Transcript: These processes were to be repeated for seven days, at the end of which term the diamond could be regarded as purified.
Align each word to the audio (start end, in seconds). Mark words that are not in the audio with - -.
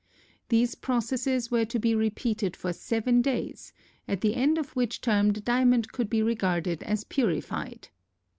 These 0.49 0.73
processes 0.73 1.51
were 1.51 1.65
to 1.65 1.77
be 1.77 1.93
repeated 1.93 2.55
for 2.55 2.73
seven 2.73 3.21
days, 3.21 3.71
at 4.07 4.21
the 4.21 4.33
end 4.35 4.57
of 4.57 4.75
which 4.75 4.99
term 4.99 5.29
the 5.29 5.41
diamond 5.41 5.91
could 5.91 6.09
be 6.09 6.23
regarded 6.23 6.81
as 6.81 7.03
purified. 7.03 7.89